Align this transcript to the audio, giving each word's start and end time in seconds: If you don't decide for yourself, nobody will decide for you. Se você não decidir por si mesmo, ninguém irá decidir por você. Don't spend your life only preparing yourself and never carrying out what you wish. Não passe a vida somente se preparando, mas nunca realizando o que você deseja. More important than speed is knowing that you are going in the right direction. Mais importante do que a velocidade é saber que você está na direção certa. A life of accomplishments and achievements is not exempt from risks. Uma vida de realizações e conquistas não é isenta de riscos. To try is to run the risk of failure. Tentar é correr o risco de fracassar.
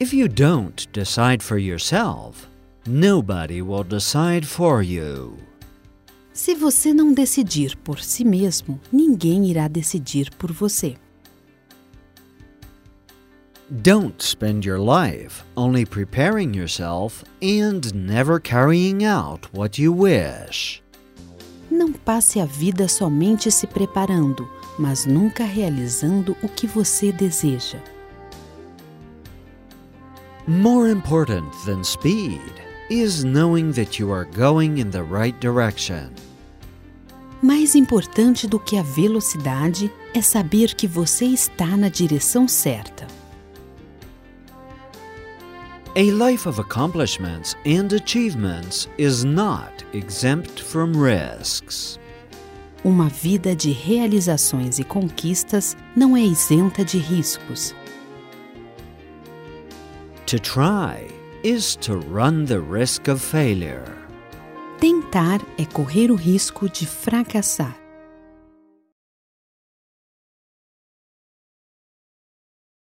If 0.00 0.12
you 0.12 0.26
don't 0.26 0.88
decide 0.92 1.40
for 1.40 1.56
yourself, 1.56 2.48
nobody 2.84 3.62
will 3.62 3.84
decide 3.84 4.44
for 4.44 4.82
you. 4.82 5.38
Se 6.32 6.52
você 6.52 6.92
não 6.92 7.14
decidir 7.14 7.76
por 7.76 8.00
si 8.00 8.24
mesmo, 8.24 8.80
ninguém 8.92 9.48
irá 9.48 9.68
decidir 9.68 10.32
por 10.36 10.50
você. 10.50 10.96
Don't 13.70 14.20
spend 14.20 14.66
your 14.66 14.80
life 14.80 15.44
only 15.56 15.86
preparing 15.86 16.56
yourself 16.56 17.22
and 17.40 17.94
never 17.94 18.40
carrying 18.40 19.04
out 19.04 19.48
what 19.56 19.80
you 19.80 19.94
wish. 19.94 20.82
Não 21.70 21.92
passe 21.92 22.40
a 22.40 22.44
vida 22.44 22.88
somente 22.88 23.48
se 23.48 23.68
preparando, 23.68 24.48
mas 24.76 25.06
nunca 25.06 25.44
realizando 25.44 26.36
o 26.42 26.48
que 26.48 26.66
você 26.66 27.12
deseja. 27.12 27.78
More 30.46 30.90
important 30.90 31.50
than 31.64 31.82
speed 31.82 32.52
is 32.90 33.24
knowing 33.24 33.72
that 33.72 33.98
you 33.98 34.12
are 34.12 34.26
going 34.26 34.76
in 34.76 34.90
the 34.90 35.02
right 35.02 35.34
direction. 35.40 36.10
Mais 37.40 37.74
importante 37.74 38.46
do 38.46 38.58
que 38.58 38.76
a 38.76 38.82
velocidade 38.82 39.90
é 40.12 40.20
saber 40.20 40.74
que 40.74 40.86
você 40.86 41.24
está 41.24 41.78
na 41.78 41.88
direção 41.88 42.46
certa. 42.46 43.06
A 45.96 46.02
life 46.12 46.46
of 46.46 46.60
accomplishments 46.60 47.56
and 47.64 47.94
achievements 47.94 48.86
is 48.98 49.24
not 49.24 49.72
exempt 49.94 50.62
from 50.62 50.92
risks. 50.92 51.98
Uma 52.84 53.08
vida 53.08 53.56
de 53.56 53.70
realizações 53.70 54.78
e 54.78 54.84
conquistas 54.84 55.74
não 55.96 56.14
é 56.14 56.20
isenta 56.20 56.84
de 56.84 56.98
riscos. 56.98 57.74
To 60.26 60.38
try 60.38 61.06
is 61.42 61.76
to 61.82 61.98
run 61.98 62.46
the 62.46 62.58
risk 62.58 63.08
of 63.08 63.20
failure. 63.20 63.94
Tentar 64.80 65.38
é 65.58 65.66
correr 65.66 66.10
o 66.10 66.14
risco 66.14 66.66
de 66.66 66.86
fracassar. 66.86 67.83